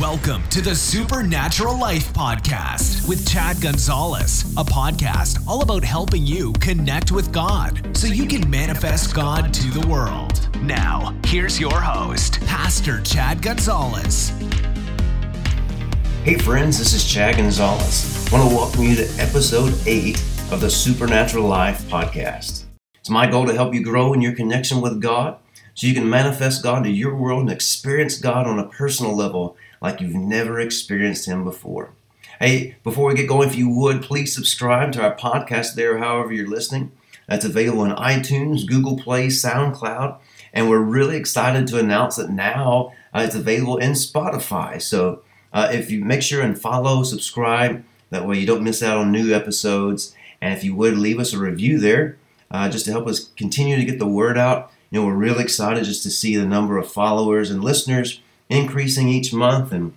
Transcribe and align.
Welcome 0.00 0.42
to 0.48 0.60
the 0.60 0.74
Supernatural 0.74 1.78
Life 1.78 2.12
Podcast 2.12 3.08
with 3.08 3.28
Chad 3.30 3.60
Gonzales, 3.60 4.42
a 4.56 4.64
podcast 4.64 5.46
all 5.46 5.62
about 5.62 5.84
helping 5.84 6.26
you 6.26 6.52
connect 6.54 7.12
with 7.12 7.30
God 7.30 7.96
so 7.96 8.08
you 8.08 8.26
can 8.26 8.50
manifest 8.50 9.14
God 9.14 9.54
to 9.54 9.70
the 9.70 9.86
world. 9.86 10.48
Now, 10.62 11.14
here's 11.26 11.60
your 11.60 11.80
host, 11.80 12.40
Pastor 12.40 13.02
Chad 13.02 13.40
Gonzales. 13.40 14.30
Hey, 16.24 16.38
friends, 16.38 16.76
this 16.76 16.92
is 16.92 17.04
Chad 17.04 17.36
Gonzales. 17.36 18.26
I 18.32 18.36
want 18.36 18.50
to 18.50 18.56
welcome 18.56 18.82
you 18.82 18.96
to 18.96 19.08
episode 19.20 19.74
8 19.86 20.18
of 20.50 20.60
the 20.60 20.70
Supernatural 20.70 21.46
Life 21.46 21.82
Podcast. 21.82 22.64
It's 22.96 23.10
my 23.10 23.30
goal 23.30 23.46
to 23.46 23.54
help 23.54 23.72
you 23.72 23.84
grow 23.84 24.12
in 24.12 24.20
your 24.20 24.34
connection 24.34 24.80
with 24.80 25.00
God 25.00 25.38
so 25.74 25.86
you 25.86 25.94
can 25.94 26.10
manifest 26.10 26.64
God 26.64 26.82
to 26.82 26.90
your 26.90 27.14
world 27.14 27.42
and 27.42 27.52
experience 27.52 28.18
God 28.18 28.48
on 28.48 28.58
a 28.58 28.66
personal 28.66 29.14
level 29.14 29.56
like 29.84 30.00
you've 30.00 30.14
never 30.14 30.58
experienced 30.58 31.26
Him 31.26 31.44
before. 31.44 31.90
Hey, 32.40 32.74
before 32.82 33.08
we 33.08 33.14
get 33.14 33.28
going, 33.28 33.50
if 33.50 33.54
you 33.54 33.68
would, 33.68 34.00
please 34.00 34.34
subscribe 34.34 34.92
to 34.92 35.02
our 35.02 35.14
podcast 35.14 35.74
there, 35.74 35.98
however 35.98 36.32
you're 36.32 36.48
listening. 36.48 36.90
That's 37.28 37.44
available 37.44 37.82
on 37.82 37.96
iTunes, 37.96 38.66
Google 38.66 38.96
Play, 38.96 39.26
SoundCloud, 39.26 40.18
and 40.54 40.70
we're 40.70 40.78
really 40.78 41.18
excited 41.18 41.66
to 41.66 41.78
announce 41.78 42.16
that 42.16 42.30
now 42.30 42.94
uh, 43.12 43.24
it's 43.26 43.34
available 43.34 43.76
in 43.76 43.92
Spotify. 43.92 44.80
So 44.80 45.22
uh, 45.52 45.68
if 45.70 45.90
you 45.90 46.02
make 46.02 46.22
sure 46.22 46.40
and 46.40 46.58
follow, 46.58 47.02
subscribe, 47.02 47.84
that 48.08 48.26
way 48.26 48.38
you 48.38 48.46
don't 48.46 48.64
miss 48.64 48.82
out 48.82 48.96
on 48.96 49.12
new 49.12 49.34
episodes. 49.34 50.16
And 50.40 50.54
if 50.54 50.64
you 50.64 50.74
would, 50.74 50.96
leave 50.96 51.20
us 51.20 51.34
a 51.34 51.38
review 51.38 51.78
there 51.78 52.16
uh, 52.50 52.70
just 52.70 52.86
to 52.86 52.90
help 52.90 53.06
us 53.06 53.28
continue 53.36 53.76
to 53.76 53.84
get 53.84 53.98
the 53.98 54.06
word 54.06 54.38
out. 54.38 54.72
You 54.90 55.00
know, 55.00 55.06
we're 55.06 55.12
really 55.12 55.44
excited 55.44 55.84
just 55.84 56.02
to 56.04 56.10
see 56.10 56.36
the 56.36 56.46
number 56.46 56.78
of 56.78 56.90
followers 56.90 57.50
and 57.50 57.62
listeners 57.62 58.22
increasing 58.48 59.08
each 59.08 59.32
month 59.32 59.72
and 59.72 59.96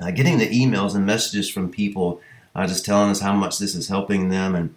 uh, 0.00 0.10
getting 0.10 0.38
the 0.38 0.48
emails 0.48 0.94
and 0.94 1.06
messages 1.06 1.50
from 1.50 1.70
people 1.70 2.20
uh, 2.54 2.66
just 2.66 2.84
telling 2.84 3.10
us 3.10 3.20
how 3.20 3.32
much 3.32 3.58
this 3.58 3.74
is 3.74 3.88
helping 3.88 4.28
them 4.28 4.54
and 4.54 4.74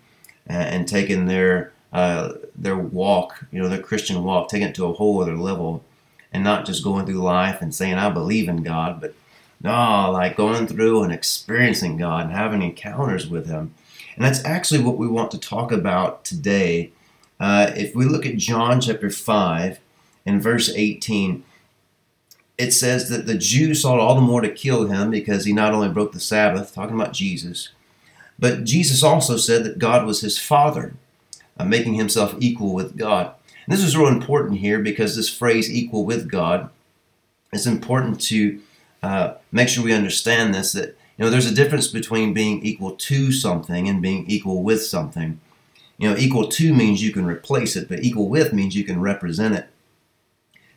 and 0.48 0.88
taking 0.88 1.28
their 1.28 1.72
uh, 1.94 2.34
their 2.56 2.78
walk, 2.78 3.46
you 3.52 3.62
know, 3.62 3.70
their 3.70 3.82
Christian 3.82 4.24
walk, 4.24 4.50
taking 4.50 4.68
it 4.68 4.76
to 4.76 4.86
a 4.86 4.94
whole 4.94 5.22
other 5.22 5.36
level, 5.36 5.84
and 6.34 6.44
not 6.44 6.66
just 6.66 6.84
going 6.84 7.06
through 7.06 7.22
life 7.22 7.62
and 7.62 7.74
saying 7.74 7.96
I 7.96 8.10
believe 8.10 8.50
in 8.50 8.64
God, 8.64 9.00
but 9.00 9.14
no, 9.64 10.10
like 10.12 10.36
going 10.36 10.68
through 10.68 11.04
and 11.04 11.14
experiencing 11.14 11.98
God 11.98 12.26
and 12.26 12.34
having 12.34 12.62
encounters 12.62 13.28
with 13.28 13.48
Him. 13.48 13.74
And 14.16 14.26
that's 14.26 14.44
actually 14.44 14.84
what 14.84 14.98
we 14.98 15.08
want 15.08 15.32
to 15.32 15.38
talk 15.38 15.72
about 15.72 16.26
today 16.26 16.92
uh, 17.42 17.72
if 17.76 17.96
we 17.96 18.06
look 18.06 18.24
at 18.26 18.38
John 18.38 18.80
chapter 18.80 19.10
5 19.10 19.80
and 20.28 20.44
verse 20.44 20.70
18, 20.70 21.44
it 22.58 22.72
says 22.72 23.10
that 23.10 23.26
the 23.26 23.38
Jews 23.38 23.82
sought 23.82 24.00
all 24.00 24.16
the 24.16 24.22
more 24.22 24.42
to 24.42 24.50
kill 24.50 24.88
him 24.88 25.10
because 25.10 25.46
he 25.46 25.54
not 25.54 25.74
only 25.74 25.90
broke 25.90 26.12
the 26.12 26.20
Sabbath, 26.20 26.74
talking 26.74 26.96
about 26.96 27.14
Jesus, 27.14 27.70
but 28.38 28.64
Jesus 28.64 29.04
also 29.04 29.38
said 29.38 29.64
that 29.64 29.80
God 29.80 30.06
was 30.06 30.22
his 30.22 30.38
Father, 30.40 30.94
uh, 31.58 31.66
making 31.66 31.94
himself 31.94 32.36
equal 32.40 32.74
with 32.74 32.98
God. 32.98 33.34
And 33.66 33.74
this 33.74 33.84
is 33.84 33.96
real 33.96 34.08
important 34.08 34.60
here 34.60 34.80
because 34.80 35.16
this 35.16 35.34
phrase 35.34 35.72
equal 35.72 36.06
with 36.06 36.30
God 36.30 36.70
is 37.54 37.68
important 37.68 38.20
to 38.22 38.60
uh, 39.04 39.36
make 39.52 39.70
sure 39.70 39.84
we 39.84 39.94
understand 39.94 40.54
this 40.54 40.74
that 40.74 40.98
you 41.18 41.26
know 41.26 41.30
there's 41.30 41.50
a 41.50 41.54
difference 41.54 41.88
between 41.88 42.34
being 42.34 42.64
equal 42.64 42.92
to 42.92 43.32
something 43.32 43.88
and 43.88 44.02
being 44.02 44.26
equal 44.28 44.64
with 44.64 44.84
something. 44.84 45.40
You 45.98 46.10
know, 46.10 46.18
equal 46.18 46.48
to 46.48 46.74
means 46.74 47.04
you 47.04 47.14
can 47.14 47.26
replace 47.26 47.76
it, 47.76 47.88
but 47.88 48.04
equal 48.04 48.28
with 48.28 48.54
means 48.54 48.76
you 48.76 48.84
can 48.84 49.00
represent 49.00 49.54
it. 49.54 49.70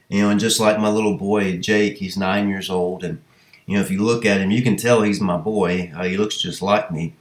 You 0.09 0.23
know, 0.23 0.31
and 0.31 0.41
just 0.41 0.61
like 0.61 0.79
my 0.79 0.89
little 0.89 1.17
boy 1.17 1.59
Jake, 1.59 1.99
he's 1.99 2.17
nine 2.17 2.49
years 2.49 2.71
old, 2.71 3.05
and 3.05 3.23
you 3.67 3.77
know, 3.77 3.83
if 3.83 3.91
you 3.91 4.03
look 4.03 4.27
at 4.27 4.41
him, 4.41 4.51
you 4.51 4.63
can 4.63 4.77
tell 4.77 5.03
he's 5.03 5.21
my 5.21 5.37
boy. 5.37 5.93
Uh, 5.97 6.05
he 6.05 6.17
looks 6.17 6.37
just 6.37 6.63
like 6.63 6.91
me. 6.91 7.15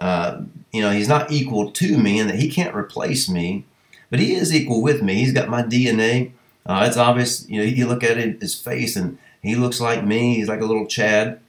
Uh, 0.00 0.42
you 0.72 0.82
know, 0.82 0.90
he's 0.90 1.08
not 1.08 1.30
equal 1.30 1.70
to 1.70 1.96
me, 1.98 2.18
and 2.18 2.28
that 2.28 2.38
he 2.38 2.50
can't 2.50 2.74
replace 2.74 3.28
me, 3.28 3.64
but 4.10 4.18
he 4.18 4.34
is 4.34 4.54
equal 4.54 4.82
with 4.82 5.02
me. 5.02 5.14
He's 5.14 5.32
got 5.32 5.48
my 5.48 5.62
DNA. 5.62 6.32
Uh, 6.66 6.84
it's 6.88 6.96
obvious. 6.96 7.48
You 7.48 7.58
know, 7.58 7.64
you 7.64 7.86
look 7.86 8.02
at 8.02 8.18
it, 8.18 8.40
his 8.40 8.54
face, 8.54 8.96
and 8.96 9.18
he 9.42 9.54
looks 9.54 9.80
like 9.80 10.04
me. 10.04 10.34
He's 10.34 10.48
like 10.48 10.60
a 10.60 10.66
little 10.66 10.86
Chad, 10.86 11.40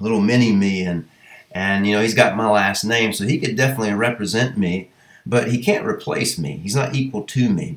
little 0.00 0.20
mini 0.20 0.52
me, 0.52 0.82
and 0.82 1.08
and 1.52 1.86
you 1.86 1.94
know, 1.94 2.02
he's 2.02 2.14
got 2.14 2.36
my 2.36 2.48
last 2.48 2.84
name, 2.84 3.12
so 3.12 3.24
he 3.24 3.38
could 3.38 3.56
definitely 3.56 3.94
represent 3.94 4.56
me 4.56 4.90
but 5.28 5.50
he 5.50 5.62
can't 5.62 5.86
replace 5.86 6.38
me. 6.38 6.56
He's 6.56 6.74
not 6.74 6.94
equal 6.94 7.22
to 7.24 7.50
me. 7.50 7.76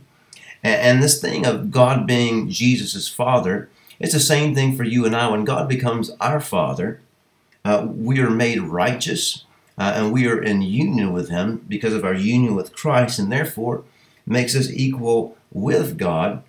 And, 0.63 1.01
this 1.01 1.19
thing 1.19 1.45
of 1.45 1.71
God 1.71 2.05
being 2.05 2.49
Jesus' 2.49 3.07
Father, 3.07 3.69
it's 3.99 4.13
the 4.13 4.19
same 4.19 4.53
thing 4.53 4.75
for 4.75 4.83
you 4.83 5.05
and 5.05 5.15
I. 5.15 5.29
When 5.29 5.43
God 5.43 5.67
becomes 5.67 6.11
our 6.19 6.39
Father, 6.39 7.01
uh, 7.65 7.87
we 7.89 8.19
are 8.19 8.29
made 8.29 8.61
righteous 8.61 9.45
uh, 9.77 9.93
and 9.95 10.13
we 10.13 10.27
are 10.27 10.41
in 10.41 10.61
union 10.61 11.11
with 11.13 11.29
Him 11.29 11.65
because 11.67 11.93
of 11.93 12.05
our 12.05 12.13
union 12.13 12.55
with 12.55 12.75
Christ, 12.75 13.17
and 13.17 13.31
therefore 13.31 13.83
makes 14.25 14.55
us 14.55 14.69
equal 14.69 15.35
with 15.51 15.97
God. 15.97 16.43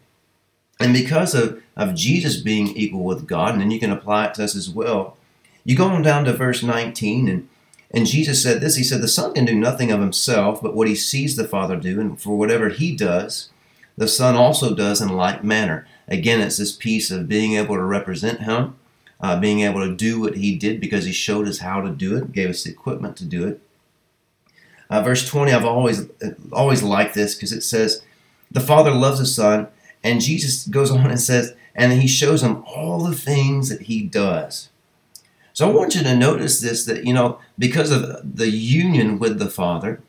And 0.78 0.92
because 0.92 1.34
of, 1.34 1.62
of 1.76 1.94
Jesus 1.94 2.36
being 2.36 2.68
equal 2.68 3.04
with 3.04 3.26
God, 3.26 3.52
and 3.52 3.62
then 3.62 3.70
you 3.70 3.80
can 3.80 3.92
apply 3.92 4.26
it 4.26 4.34
to 4.34 4.44
us 4.44 4.54
as 4.54 4.68
well, 4.68 5.16
you 5.64 5.76
go 5.76 5.86
on 5.86 6.02
down 6.02 6.24
to 6.24 6.32
verse 6.32 6.62
19, 6.62 7.28
and 7.28 7.48
and 7.92 8.06
Jesus 8.06 8.42
said 8.42 8.60
this 8.60 8.76
He 8.76 8.84
said, 8.84 9.02
The 9.02 9.08
Son 9.08 9.34
can 9.34 9.44
do 9.44 9.54
nothing 9.54 9.92
of 9.92 10.00
himself, 10.00 10.62
but 10.62 10.74
what 10.74 10.88
he 10.88 10.94
sees 10.94 11.36
the 11.36 11.44
Father 11.44 11.76
do, 11.76 12.00
and 12.00 12.20
for 12.20 12.36
whatever 12.36 12.70
he 12.70 12.96
does, 12.96 13.50
the 14.02 14.08
Son 14.08 14.34
also 14.34 14.74
does 14.74 15.00
in 15.00 15.10
like 15.10 15.44
manner. 15.44 15.86
Again, 16.08 16.40
it's 16.40 16.56
this 16.56 16.74
piece 16.74 17.12
of 17.12 17.28
being 17.28 17.54
able 17.54 17.76
to 17.76 17.84
represent 17.84 18.40
him, 18.40 18.74
uh, 19.20 19.38
being 19.38 19.60
able 19.60 19.78
to 19.86 19.94
do 19.94 20.20
what 20.20 20.34
he 20.34 20.56
did 20.56 20.80
because 20.80 21.04
he 21.04 21.12
showed 21.12 21.46
us 21.46 21.58
how 21.58 21.80
to 21.80 21.90
do 21.90 22.16
it, 22.16 22.32
gave 22.32 22.50
us 22.50 22.64
the 22.64 22.70
equipment 22.72 23.16
to 23.18 23.24
do 23.24 23.46
it. 23.46 23.60
Uh, 24.90 25.02
verse 25.02 25.24
20, 25.28 25.52
I've 25.52 25.64
always 25.64 26.08
always 26.52 26.82
liked 26.82 27.14
this 27.14 27.36
because 27.36 27.52
it 27.52 27.62
says, 27.62 28.02
The 28.50 28.58
Father 28.58 28.90
loves 28.90 29.20
the 29.20 29.26
Son, 29.26 29.68
and 30.02 30.20
Jesus 30.20 30.66
goes 30.66 30.90
on 30.90 31.08
and 31.08 31.20
says, 31.20 31.54
and 31.72 31.92
he 31.92 32.08
shows 32.08 32.42
him 32.42 32.64
all 32.66 33.04
the 33.04 33.14
things 33.14 33.68
that 33.68 33.82
he 33.82 34.02
does. 34.02 34.68
So 35.52 35.70
I 35.70 35.72
want 35.72 35.94
you 35.94 36.02
to 36.02 36.16
notice 36.16 36.60
this 36.60 36.84
that, 36.86 37.06
you 37.06 37.14
know, 37.14 37.38
because 37.56 37.92
of 37.92 38.36
the 38.36 38.50
union 38.50 39.20
with 39.20 39.38
the 39.38 39.48
Father 39.48 40.02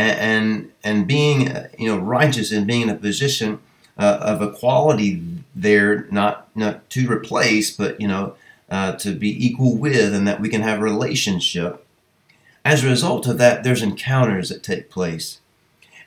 and, 0.00 0.72
and, 0.84 1.06
being, 1.06 1.54
you 1.78 1.88
know, 1.88 1.98
righteous 1.98 2.52
and 2.52 2.66
being 2.66 2.82
in 2.82 2.90
a 2.90 2.94
position 2.94 3.58
uh, 3.98 4.18
of 4.20 4.42
equality 4.42 5.22
there, 5.56 6.06
not, 6.10 6.48
not 6.54 6.88
to 6.90 7.10
replace, 7.10 7.76
but, 7.76 8.00
you 8.00 8.06
know, 8.06 8.34
uh, 8.70 8.92
to 8.92 9.14
be 9.14 9.46
equal 9.46 9.76
with, 9.76 10.14
and 10.14 10.28
that 10.28 10.40
we 10.40 10.48
can 10.48 10.62
have 10.62 10.78
a 10.78 10.82
relationship. 10.82 11.84
As 12.64 12.84
a 12.84 12.88
result 12.88 13.26
of 13.26 13.38
that, 13.38 13.64
there's 13.64 13.82
encounters 13.82 14.50
that 14.50 14.62
take 14.62 14.90
place. 14.90 15.40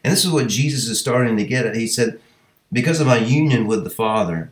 And 0.03 0.13
this 0.13 0.23
is 0.23 0.31
what 0.31 0.47
Jesus 0.47 0.87
is 0.87 0.99
starting 0.99 1.35
to 1.37 1.43
get 1.43 1.65
at. 1.65 1.75
He 1.75 1.87
said, 1.87 2.19
because 2.71 3.01
of 3.01 3.07
my 3.07 3.17
union 3.17 3.67
with 3.67 3.83
the 3.83 3.89
Father, 3.89 4.51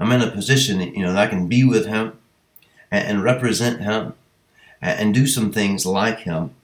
I'm 0.00 0.10
in 0.12 0.22
a 0.22 0.30
position, 0.30 0.80
you 0.80 1.02
know, 1.02 1.12
that 1.12 1.22
I 1.22 1.30
can 1.30 1.46
be 1.46 1.62
with 1.62 1.86
Him 1.86 2.18
and, 2.90 3.06
and 3.06 3.22
represent 3.22 3.80
Him 3.80 4.14
and, 4.80 4.98
and 4.98 5.14
do 5.14 5.26
some 5.26 5.52
things 5.52 5.86
like 5.86 6.20
Him. 6.20 6.54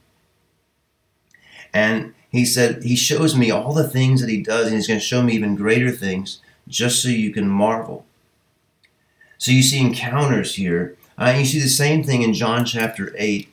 And 1.73 2.13
he 2.29 2.45
said, 2.45 2.83
He 2.83 2.95
shows 2.95 3.35
me 3.35 3.51
all 3.51 3.73
the 3.73 3.87
things 3.87 4.21
that 4.21 4.29
He 4.29 4.41
does, 4.41 4.67
and 4.67 4.75
He's 4.75 4.87
going 4.87 4.99
to 4.99 5.05
show 5.05 5.21
me 5.21 5.33
even 5.33 5.55
greater 5.55 5.91
things 5.91 6.41
just 6.67 7.01
so 7.01 7.09
you 7.09 7.31
can 7.31 7.47
marvel. 7.47 8.05
So 9.37 9.51
you 9.51 9.63
see 9.63 9.79
encounters 9.79 10.55
here. 10.55 10.97
Uh, 11.17 11.35
you 11.37 11.45
see 11.45 11.59
the 11.59 11.67
same 11.67 12.03
thing 12.03 12.21
in 12.21 12.33
John 12.33 12.65
chapter 12.65 13.13
8. 13.17 13.49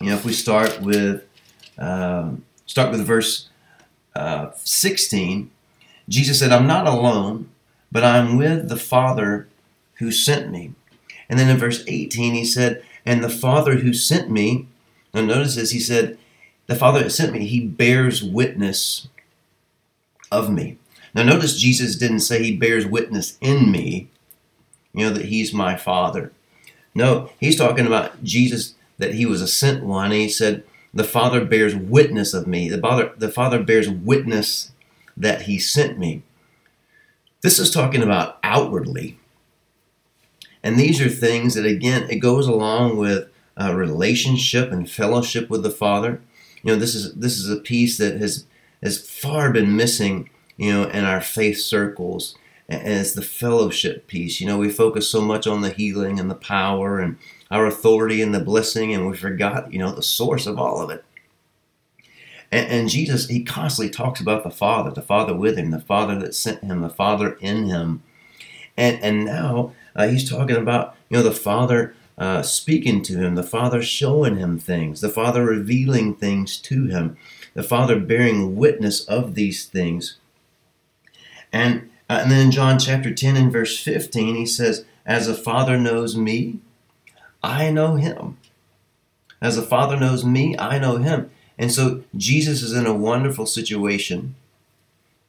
You 0.00 0.10
know, 0.10 0.16
if 0.16 0.24
we 0.24 0.32
start 0.32 0.80
with 0.80 1.24
um, 1.78 2.44
start 2.66 2.90
with 2.90 3.06
verse 3.06 3.48
uh, 4.14 4.50
16, 4.56 5.50
Jesus 6.08 6.38
said, 6.38 6.52
I'm 6.52 6.66
not 6.66 6.86
alone, 6.86 7.50
but 7.90 8.04
I'm 8.04 8.36
with 8.36 8.68
the 8.68 8.76
Father 8.76 9.48
who 9.94 10.10
sent 10.10 10.50
me. 10.50 10.72
And 11.28 11.38
then 11.38 11.48
in 11.48 11.56
verse 11.56 11.84
18, 11.86 12.34
he 12.34 12.44
said, 12.44 12.82
And 13.04 13.22
the 13.22 13.28
Father 13.28 13.76
who 13.76 13.92
sent 13.92 14.30
me, 14.30 14.66
now 15.12 15.22
notice 15.22 15.56
this, 15.56 15.70
he 15.70 15.80
said, 15.80 16.18
The 16.68 16.76
Father 16.76 17.02
that 17.02 17.10
sent 17.10 17.32
me, 17.32 17.46
he 17.46 17.60
bears 17.66 18.22
witness 18.22 19.08
of 20.30 20.50
me. 20.50 20.78
Now 21.14 21.22
notice 21.22 21.58
Jesus 21.58 21.96
didn't 21.96 22.20
say 22.20 22.42
he 22.42 22.56
bears 22.56 22.86
witness 22.86 23.38
in 23.40 23.72
me, 23.72 24.08
you 24.92 25.06
know, 25.06 25.12
that 25.12 25.24
he's 25.24 25.52
my 25.52 25.76
Father. 25.76 26.30
No, 26.94 27.30
he's 27.40 27.56
talking 27.56 27.86
about 27.86 28.22
Jesus, 28.22 28.74
that 28.98 29.14
he 29.14 29.24
was 29.24 29.40
a 29.40 29.48
sent 29.48 29.82
one. 29.82 30.10
He 30.10 30.28
said, 30.28 30.62
The 30.92 31.04
Father 31.04 31.44
bears 31.44 31.74
witness 31.74 32.34
of 32.34 32.46
me. 32.46 32.68
The 32.68 32.78
Father, 32.78 33.12
the 33.16 33.30
Father 33.30 33.62
bears 33.62 33.88
witness 33.88 34.72
that 35.16 35.42
he 35.42 35.58
sent 35.58 35.98
me. 35.98 36.22
This 37.40 37.58
is 37.58 37.70
talking 37.70 38.02
about 38.02 38.38
outwardly. 38.42 39.18
And 40.62 40.78
these 40.78 41.00
are 41.00 41.08
things 41.08 41.54
that, 41.54 41.64
again, 41.64 42.10
it 42.10 42.16
goes 42.16 42.46
along 42.46 42.96
with 42.98 43.28
a 43.56 43.74
relationship 43.74 44.70
and 44.70 44.90
fellowship 44.90 45.48
with 45.48 45.62
the 45.62 45.70
Father. 45.70 46.20
You 46.68 46.74
know, 46.74 46.80
this 46.80 46.94
is 46.94 47.14
this 47.14 47.38
is 47.38 47.48
a 47.48 47.56
piece 47.56 47.96
that 47.96 48.20
has 48.20 48.44
has 48.82 49.00
far 49.08 49.50
been 49.50 49.74
missing, 49.74 50.28
you 50.58 50.70
know, 50.70 50.84
in 50.84 51.02
our 51.02 51.22
faith 51.22 51.58
circles. 51.58 52.36
and 52.68 52.86
it's 52.86 53.14
the 53.14 53.22
fellowship 53.22 54.06
piece. 54.06 54.38
You 54.38 54.46
know, 54.46 54.58
we 54.58 54.68
focus 54.68 55.10
so 55.10 55.22
much 55.22 55.46
on 55.46 55.62
the 55.62 55.70
healing 55.70 56.20
and 56.20 56.30
the 56.30 56.34
power 56.34 57.00
and 57.00 57.16
our 57.50 57.64
authority 57.64 58.20
and 58.20 58.34
the 58.34 58.40
blessing, 58.40 58.92
and 58.92 59.08
we 59.08 59.16
forgot, 59.16 59.72
you 59.72 59.78
know, 59.78 59.92
the 59.94 60.02
source 60.02 60.46
of 60.46 60.58
all 60.58 60.82
of 60.82 60.90
it. 60.90 61.02
And, 62.52 62.70
and, 62.70 62.88
Jesus, 62.90 63.28
he 63.28 63.42
constantly 63.42 63.90
talks 63.90 64.20
about 64.20 64.44
the 64.44 64.50
Father, 64.50 64.90
the 64.90 65.00
Father 65.00 65.34
with 65.34 65.56
him, 65.56 65.70
the 65.70 65.80
Father 65.80 66.18
that 66.18 66.34
sent 66.34 66.62
him, 66.62 66.82
the 66.82 66.90
Father 66.90 67.38
in 67.40 67.64
him. 67.64 68.02
And, 68.76 69.02
and 69.02 69.24
now 69.24 69.72
uh, 69.96 70.08
he's 70.08 70.28
talking 70.28 70.56
about, 70.56 70.96
you 71.08 71.16
know, 71.16 71.22
the 71.22 71.32
Father 71.32 71.94
uh, 72.18 72.42
speaking 72.42 73.00
to 73.02 73.16
him, 73.16 73.36
the 73.36 73.42
Father 73.44 73.80
showing 73.80 74.36
him 74.36 74.58
things, 74.58 75.00
the 75.00 75.08
Father 75.08 75.44
revealing 75.44 76.14
things 76.14 76.56
to 76.58 76.86
him, 76.86 77.16
the 77.54 77.62
Father 77.62 77.98
bearing 77.98 78.56
witness 78.56 79.04
of 79.04 79.36
these 79.36 79.64
things. 79.64 80.16
And, 81.52 81.90
uh, 82.10 82.20
and 82.22 82.30
then 82.30 82.46
in 82.46 82.50
John 82.50 82.78
chapter 82.78 83.14
10 83.14 83.36
and 83.36 83.52
verse 83.52 83.78
15, 83.78 84.34
he 84.34 84.46
says, 84.46 84.84
As 85.06 85.28
the 85.28 85.34
Father 85.34 85.78
knows 85.78 86.16
me, 86.16 86.58
I 87.42 87.70
know 87.70 87.94
him. 87.94 88.36
As 89.40 89.54
the 89.54 89.62
Father 89.62 89.96
knows 89.96 90.24
me, 90.24 90.58
I 90.58 90.78
know 90.80 90.96
him. 90.96 91.30
And 91.56 91.70
so 91.70 92.02
Jesus 92.16 92.62
is 92.62 92.72
in 92.72 92.86
a 92.86 92.94
wonderful 92.94 93.46
situation 93.46 94.34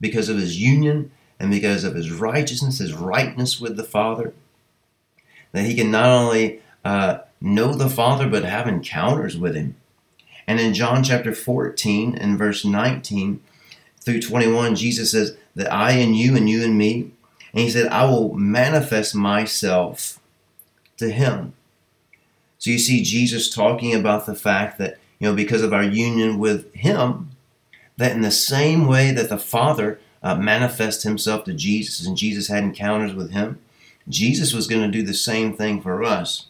because 0.01 0.27
of 0.29 0.37
his 0.37 0.59
union 0.59 1.11
and 1.39 1.51
because 1.51 1.83
of 1.83 1.93
his 1.93 2.11
righteousness, 2.11 2.79
his 2.79 2.93
rightness 2.93 3.61
with 3.61 3.77
the 3.77 3.83
Father, 3.83 4.33
that 5.51 5.65
he 5.65 5.75
can 5.75 5.91
not 5.91 6.09
only 6.09 6.61
uh, 6.83 7.19
know 7.41 7.73
the 7.73 7.89
Father 7.89 8.27
but 8.27 8.43
have 8.43 8.67
encounters 8.67 9.37
with 9.37 9.55
him. 9.55 9.75
And 10.47 10.59
in 10.59 10.73
John 10.73 11.03
chapter 11.03 11.33
14 11.33 12.15
and 12.15 12.37
verse 12.37 12.65
19 12.65 13.41
through 14.01 14.21
21, 14.21 14.75
Jesus 14.75 15.11
says 15.11 15.37
that 15.55 15.71
I 15.71 15.91
and 15.91 16.15
you 16.15 16.35
and 16.35 16.49
you 16.49 16.63
and 16.63 16.77
me, 16.77 17.11
and 17.53 17.61
he 17.61 17.69
said, 17.69 17.87
I 17.87 18.05
will 18.05 18.33
manifest 18.33 19.13
myself 19.13 20.19
to 20.97 21.11
him. 21.11 21.53
So 22.57 22.71
you 22.71 22.79
see 22.79 23.03
Jesus 23.03 23.49
talking 23.49 23.95
about 23.95 24.25
the 24.25 24.35
fact 24.35 24.77
that 24.79 24.99
you 25.19 25.27
know, 25.27 25.35
because 25.35 25.61
of 25.61 25.73
our 25.73 25.83
union 25.83 26.39
with 26.39 26.73
Him, 26.73 27.31
that 27.97 28.13
in 28.13 28.21
the 28.21 28.31
same 28.31 28.87
way 28.87 29.11
that 29.11 29.29
the 29.29 29.37
Father 29.37 29.99
uh, 30.23 30.35
manifests 30.35 31.03
Himself 31.03 31.43
to 31.43 31.53
Jesus 31.53 32.05
and 32.05 32.17
Jesus 32.17 32.47
had 32.47 32.63
encounters 32.63 33.13
with 33.13 33.31
Him, 33.31 33.59
Jesus 34.07 34.53
was 34.53 34.67
going 34.67 34.81
to 34.81 34.97
do 34.97 35.03
the 35.03 35.13
same 35.13 35.53
thing 35.53 35.81
for 35.81 36.03
us, 36.03 36.47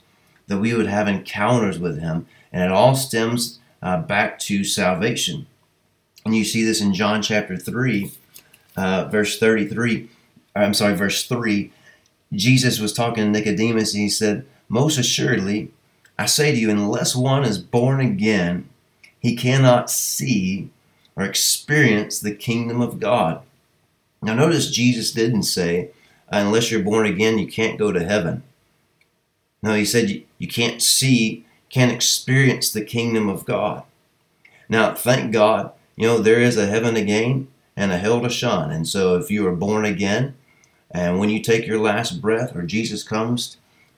that 0.50 0.57
we 0.57 0.74
would 0.74 0.88
have 0.88 1.07
encounters 1.07 1.80
with 1.80 2.00
Him. 2.00 2.28
And 2.51 2.63
it 2.63 2.72
all 2.72 2.96
stems 2.96 3.60
uh, 3.81 4.01
back 4.01 4.38
to 4.40 4.63
salvation. 4.66 5.48
And 6.25 6.36
you 6.36 6.44
see 6.44 6.63
this 6.63 6.81
in 6.81 6.94
John 6.94 7.22
chapter 7.22 7.56
3, 7.56 8.12
uh, 8.75 9.06
verse 9.06 9.40
33. 9.40 10.10
I'm 10.56 10.74
sorry, 10.74 10.96
verse 10.96 11.25
3. 11.25 11.72
Jesus 12.34 12.80
was 12.80 12.94
talking 12.94 13.24
to 13.24 13.30
Nicodemus 13.30 13.94
and 13.94 14.04
he 14.04 14.10
said, 14.10 14.46
Most 14.68 14.98
assuredly, 14.98 15.72
I 16.18 16.25
say 16.25 16.52
to 16.52 16.57
you, 16.57 16.69
unless 16.69 17.16
one 17.16 17.45
is 17.45 17.57
born 17.57 18.02
again, 18.02 18.68
he 19.19 19.36
cannot 19.36 19.90
see 19.90 20.69
or 21.16 21.24
experience 21.24 22.19
the 22.19 22.36
kingdom 22.36 22.81
of 22.81 23.00
God. 23.00 23.42
Now, 24.22 24.34
notice 24.34 24.69
Jesus 24.69 25.12
didn't 25.12 25.44
say, 25.44 25.92
unless 26.30 26.72
you're 26.72 26.84
born 26.84 27.06
again, 27.06 27.38
you 27.38 27.48
can't 27.48 27.80
go 27.80 27.92
to 27.92 28.04
heaven. 28.04 28.44
No, 29.61 29.73
he 29.73 29.85
said 29.85 30.09
you, 30.09 30.23
you 30.38 30.47
can't 30.47 30.81
see, 30.81 31.45
can't 31.69 31.91
experience 31.91 32.71
the 32.71 32.83
kingdom 32.83 33.27
of 33.29 33.45
God. 33.45 33.83
Now, 34.67 34.94
thank 34.94 35.31
God, 35.31 35.71
you 35.95 36.07
know, 36.07 36.19
there 36.19 36.39
is 36.39 36.57
a 36.57 36.67
heaven 36.67 36.95
to 36.95 37.03
gain 37.03 37.47
and 37.75 37.91
a 37.91 37.97
hell 37.97 38.21
to 38.21 38.29
shun. 38.29 38.71
And 38.71 38.88
so, 38.88 39.15
if 39.17 39.29
you 39.29 39.47
are 39.47 39.56
born 39.56 39.85
again, 39.85 40.35
and 40.91 41.19
when 41.19 41.29
you 41.29 41.41
take 41.41 41.67
your 41.67 41.79
last 41.79 42.21
breath, 42.21 42.56
or 42.56 42.63
Jesus 42.63 43.03
comes 43.03 43.57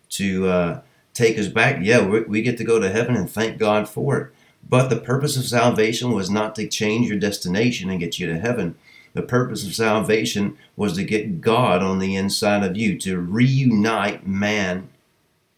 to 0.10 0.48
uh, 0.48 0.82
take 1.14 1.38
us 1.38 1.48
back, 1.48 1.80
yeah, 1.82 2.06
we, 2.06 2.22
we 2.22 2.42
get 2.42 2.58
to 2.58 2.64
go 2.64 2.80
to 2.80 2.90
heaven 2.90 3.16
and 3.16 3.30
thank 3.30 3.58
God 3.58 3.88
for 3.88 4.18
it. 4.18 4.32
But 4.68 4.90
the 4.90 4.98
purpose 4.98 5.38
of 5.38 5.46
salvation 5.46 6.12
was 6.12 6.30
not 6.30 6.56
to 6.56 6.68
change 6.68 7.08
your 7.08 7.20
destination 7.20 7.90
and 7.90 8.00
get 8.00 8.20
you 8.20 8.28
to 8.28 8.40
heaven. 8.40 8.76
The 9.14 9.22
purpose 9.22 9.66
of 9.66 9.76
salvation 9.76 10.58
was 10.76 10.94
to 10.94 11.04
get 11.04 11.42
God 11.42 11.82
on 11.82 12.00
the 12.00 12.16
inside 12.16 12.64
of 12.64 12.78
you, 12.78 12.98
to 13.00 13.20
reunite 13.20 14.26
man 14.26 14.90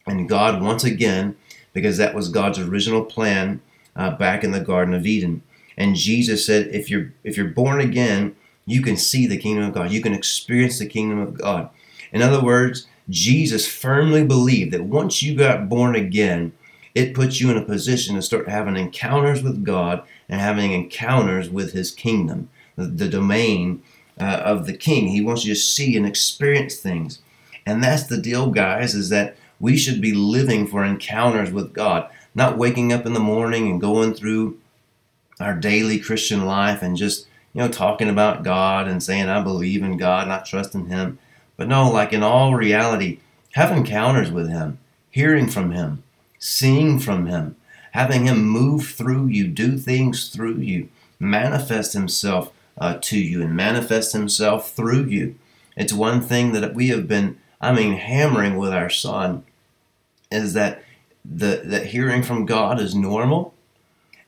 and 0.06 0.28
God 0.28 0.62
once 0.62 0.84
again, 0.84 1.36
because 1.72 1.96
that 1.98 2.14
was 2.14 2.28
God's 2.28 2.58
original 2.58 3.04
plan 3.04 3.60
uh, 3.96 4.10
back 4.10 4.44
in 4.44 4.50
the 4.52 4.60
Garden 4.60 4.94
of 4.94 5.06
Eden. 5.06 5.42
And 5.76 5.96
Jesus 5.96 6.46
said, 6.46 6.68
if 6.68 6.90
you're 6.90 7.12
if 7.24 7.36
you're 7.36 7.48
born 7.48 7.80
again, 7.80 8.36
you 8.66 8.80
can 8.80 8.96
see 8.96 9.26
the 9.26 9.36
kingdom 9.36 9.64
of 9.64 9.74
God. 9.74 9.90
You 9.90 10.00
can 10.00 10.14
experience 10.14 10.78
the 10.78 10.86
kingdom 10.86 11.18
of 11.18 11.38
God. 11.38 11.70
In 12.12 12.22
other 12.22 12.42
words, 12.42 12.86
Jesus 13.10 13.66
firmly 13.66 14.24
believed 14.24 14.72
that 14.72 14.84
once 14.84 15.22
you 15.22 15.36
got 15.36 15.68
born 15.68 15.94
again, 15.94 16.52
it 16.94 17.14
puts 17.14 17.40
you 17.40 17.50
in 17.50 17.56
a 17.56 17.64
position 17.64 18.14
to 18.14 18.22
start 18.22 18.48
having 18.48 18.76
encounters 18.76 19.42
with 19.42 19.64
God 19.64 20.02
and 20.28 20.40
having 20.40 20.72
encounters 20.72 21.50
with 21.50 21.72
His 21.72 21.90
kingdom, 21.90 22.48
the, 22.76 22.84
the 22.84 23.08
domain 23.08 23.82
uh, 24.18 24.40
of 24.44 24.66
the 24.66 24.76
King. 24.76 25.08
He 25.08 25.20
wants 25.20 25.44
you 25.44 25.54
to 25.54 25.60
see 25.60 25.96
and 25.96 26.06
experience 26.06 26.76
things. 26.76 27.18
And 27.66 27.82
that's 27.82 28.06
the 28.06 28.18
deal, 28.20 28.50
guys, 28.50 28.94
is 28.94 29.08
that 29.08 29.36
we 29.64 29.78
should 29.78 29.98
be 29.98 30.12
living 30.12 30.66
for 30.66 30.84
encounters 30.84 31.50
with 31.50 31.72
God, 31.72 32.10
not 32.34 32.58
waking 32.58 32.92
up 32.92 33.06
in 33.06 33.14
the 33.14 33.18
morning 33.18 33.70
and 33.70 33.80
going 33.80 34.12
through 34.12 34.58
our 35.40 35.54
daily 35.54 35.98
Christian 35.98 36.44
life 36.44 36.82
and 36.82 36.98
just, 36.98 37.26
you 37.54 37.62
know, 37.62 37.68
talking 37.68 38.10
about 38.10 38.42
God 38.42 38.86
and 38.86 39.02
saying, 39.02 39.30
I 39.30 39.40
believe 39.40 39.82
in 39.82 39.96
God 39.96 40.24
and 40.24 40.32
I 40.34 40.40
trust 40.40 40.74
in 40.74 40.88
Him. 40.88 41.18
But 41.56 41.68
no, 41.68 41.90
like 41.90 42.12
in 42.12 42.22
all 42.22 42.54
reality, 42.54 43.20
have 43.54 43.74
encounters 43.74 44.30
with 44.30 44.50
Him, 44.50 44.76
hearing 45.10 45.48
from 45.48 45.70
Him, 45.70 46.02
seeing 46.38 46.98
from 46.98 47.24
Him, 47.24 47.56
having 47.92 48.26
Him 48.26 48.44
move 48.44 48.88
through 48.88 49.28
you, 49.28 49.48
do 49.48 49.78
things 49.78 50.28
through 50.28 50.58
you, 50.58 50.90
manifest 51.18 51.94
Himself 51.94 52.52
uh, 52.76 52.98
to 53.00 53.18
you, 53.18 53.40
and 53.40 53.56
manifest 53.56 54.12
Himself 54.12 54.72
through 54.72 55.04
you. 55.04 55.36
It's 55.74 55.94
one 55.94 56.20
thing 56.20 56.52
that 56.52 56.74
we 56.74 56.88
have 56.88 57.08
been, 57.08 57.38
I 57.62 57.72
mean, 57.72 57.94
hammering 57.94 58.58
with 58.58 58.74
our 58.74 58.90
son 58.90 59.42
is 60.30 60.52
that 60.54 60.82
the 61.24 61.62
that 61.64 61.86
hearing 61.86 62.22
from 62.22 62.46
God 62.46 62.80
is 62.80 62.94
normal, 62.94 63.54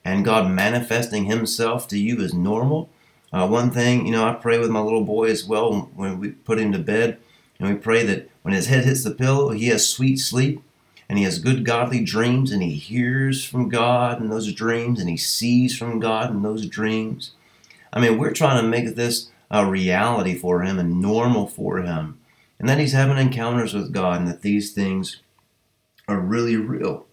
and 0.04 0.24
God 0.24 0.50
manifesting 0.50 1.26
Himself 1.26 1.88
to 1.88 1.98
you 1.98 2.20
is 2.20 2.32
normal. 2.32 2.90
Uh, 3.32 3.46
one 3.46 3.70
thing, 3.70 4.06
you 4.06 4.12
know, 4.12 4.26
I 4.26 4.34
pray 4.34 4.58
with 4.58 4.70
my 4.70 4.80
little 4.80 5.04
boy 5.04 5.28
as 5.28 5.44
well 5.44 5.90
when 5.94 6.18
we 6.18 6.30
put 6.30 6.58
him 6.58 6.72
to 6.72 6.78
bed, 6.78 7.18
and 7.58 7.68
we 7.68 7.74
pray 7.74 8.04
that 8.04 8.30
when 8.42 8.54
his 8.54 8.68
head 8.68 8.84
hits 8.84 9.04
the 9.04 9.10
pillow, 9.10 9.50
he 9.50 9.66
has 9.68 9.88
sweet 9.88 10.18
sleep 10.18 10.62
and 11.08 11.18
he 11.18 11.24
has 11.24 11.38
good 11.38 11.64
godly 11.64 12.02
dreams 12.02 12.50
and 12.52 12.62
he 12.62 12.74
hears 12.74 13.44
from 13.44 13.68
God 13.68 14.20
in 14.20 14.28
those 14.28 14.52
dreams 14.52 15.00
and 15.00 15.08
he 15.08 15.16
sees 15.16 15.76
from 15.76 16.00
God 16.00 16.30
in 16.30 16.42
those 16.42 16.66
dreams. 16.66 17.32
I 17.92 18.00
mean, 18.00 18.18
we're 18.18 18.32
trying 18.32 18.62
to 18.62 18.68
make 18.68 18.94
this 18.94 19.30
a 19.50 19.66
reality 19.66 20.34
for 20.34 20.62
him 20.62 20.78
and 20.78 21.00
normal 21.00 21.46
for 21.46 21.82
him, 21.82 22.18
and 22.58 22.68
that 22.68 22.78
he's 22.78 22.92
having 22.92 23.18
encounters 23.18 23.74
with 23.74 23.92
God 23.92 24.20
and 24.20 24.28
that 24.28 24.42
these 24.42 24.72
things 24.72 25.20
are 26.08 26.20
really 26.20 26.56
real. 26.56 27.06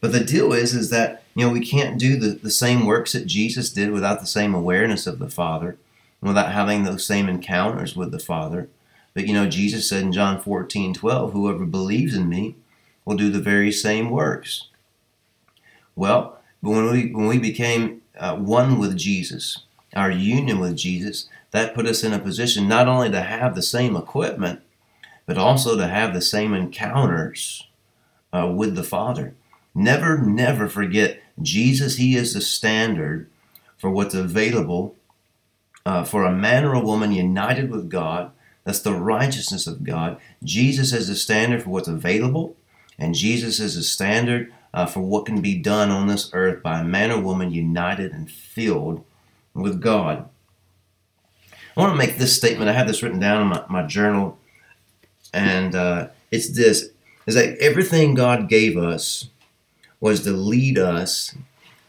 But 0.00 0.12
the 0.12 0.24
deal 0.24 0.52
is, 0.52 0.74
is 0.74 0.90
that 0.90 1.24
you 1.34 1.44
know 1.44 1.52
we 1.52 1.66
can't 1.66 1.98
do 1.98 2.16
the, 2.16 2.28
the 2.28 2.50
same 2.50 2.86
works 2.86 3.12
that 3.12 3.26
Jesus 3.26 3.70
did 3.70 3.90
without 3.90 4.20
the 4.20 4.26
same 4.26 4.54
awareness 4.54 5.06
of 5.06 5.18
the 5.18 5.28
Father, 5.28 5.78
and 6.20 6.28
without 6.28 6.52
having 6.52 6.84
those 6.84 7.04
same 7.04 7.28
encounters 7.28 7.96
with 7.96 8.12
the 8.12 8.18
Father. 8.18 8.68
But 9.14 9.26
you 9.26 9.34
know, 9.34 9.48
Jesus 9.48 9.88
said 9.88 10.02
in 10.02 10.12
John 10.12 10.40
14, 10.40 10.94
12, 10.94 11.32
whoever 11.32 11.64
believes 11.64 12.14
in 12.14 12.28
me 12.28 12.54
will 13.04 13.16
do 13.16 13.30
the 13.30 13.40
very 13.40 13.72
same 13.72 14.10
works. 14.10 14.68
Well, 15.94 16.38
but 16.62 16.70
when 16.70 16.90
we 16.90 17.12
when 17.12 17.26
we 17.26 17.38
became 17.38 18.02
uh, 18.18 18.36
one 18.36 18.78
with 18.78 18.96
Jesus, 18.96 19.62
our 19.94 20.10
union 20.10 20.60
with 20.60 20.76
Jesus, 20.76 21.28
that 21.50 21.74
put 21.74 21.86
us 21.86 22.04
in 22.04 22.12
a 22.12 22.18
position 22.18 22.68
not 22.68 22.86
only 22.86 23.10
to 23.10 23.22
have 23.22 23.54
the 23.54 23.62
same 23.62 23.96
equipment, 23.96 24.60
but 25.24 25.38
also 25.38 25.76
to 25.76 25.88
have 25.88 26.14
the 26.14 26.22
same 26.22 26.54
encounters 26.54 27.66
uh, 28.32 28.52
with 28.54 28.74
the 28.74 28.82
Father. 28.82 29.34
Never, 29.74 30.18
never 30.18 30.68
forget 30.68 31.22
Jesus, 31.40 31.96
He 31.96 32.16
is 32.16 32.34
the 32.34 32.40
standard 32.40 33.28
for 33.76 33.90
what's 33.90 34.14
available 34.14 34.96
uh, 35.84 36.02
for 36.02 36.24
a 36.24 36.32
man 36.32 36.64
or 36.64 36.74
a 36.74 36.80
woman 36.80 37.12
united 37.12 37.70
with 37.70 37.88
God. 37.88 38.32
That's 38.64 38.80
the 38.80 38.94
righteousness 38.94 39.66
of 39.66 39.84
God. 39.84 40.18
Jesus 40.42 40.92
is 40.92 41.06
the 41.06 41.14
standard 41.14 41.62
for 41.62 41.70
what's 41.70 41.88
available, 41.88 42.56
and 42.98 43.14
Jesus 43.14 43.60
is 43.60 43.76
the 43.76 43.84
standard 43.84 44.52
uh, 44.74 44.86
for 44.86 45.00
what 45.00 45.24
can 45.24 45.40
be 45.40 45.56
done 45.56 45.90
on 45.90 46.08
this 46.08 46.30
earth 46.32 46.62
by 46.62 46.80
a 46.80 46.84
man 46.84 47.12
or 47.12 47.20
woman 47.20 47.52
united 47.52 48.12
and 48.12 48.30
filled 48.30 49.04
with 49.54 49.80
God. 49.80 50.28
I 51.76 51.80
want 51.80 51.92
to 51.92 51.96
make 51.96 52.18
this 52.18 52.34
statement. 52.36 52.68
I 52.68 52.72
have 52.72 52.88
this 52.88 53.02
written 53.02 53.20
down 53.20 53.42
in 53.42 53.48
my, 53.48 53.64
my 53.68 53.86
journal, 53.86 54.38
and 55.32 55.74
uh, 55.74 56.08
it's 56.32 56.50
this: 56.50 56.88
is 57.26 57.34
that 57.34 57.58
everything 57.58 58.14
God 58.14 58.48
gave 58.48 58.76
us 58.76 59.28
was 60.00 60.22
to 60.22 60.30
lead 60.30 60.78
us 60.78 61.34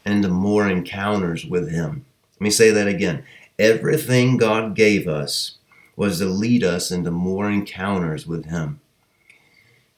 into 0.04 0.28
more 0.28 0.68
encounters 0.68 1.46
with 1.46 1.70
Him. 1.70 2.04
Let 2.34 2.40
me 2.40 2.50
say 2.50 2.70
that 2.70 2.88
again. 2.88 3.24
Everything 3.58 4.36
God 4.36 4.74
gave 4.74 5.06
us 5.06 5.58
was 5.96 6.18
to 6.18 6.26
lead 6.26 6.64
us 6.64 6.90
into 6.90 7.10
more 7.10 7.50
encounters 7.50 8.26
with 8.26 8.46
Him. 8.46 8.80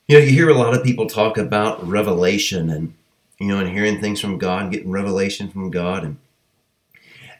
You 0.06 0.18
know, 0.18 0.24
you 0.24 0.32
hear 0.32 0.48
a 0.48 0.54
lot 0.54 0.74
of 0.74 0.82
people 0.82 1.06
talk 1.06 1.38
about 1.38 1.86
revelation 1.86 2.68
and, 2.68 2.94
you 3.38 3.46
know, 3.46 3.60
and 3.60 3.68
hearing 3.68 4.00
things 4.00 4.20
from 4.20 4.38
God, 4.38 4.72
getting 4.72 4.90
revelation 4.90 5.48
from 5.48 5.70
God. 5.70 6.04
And, 6.04 6.16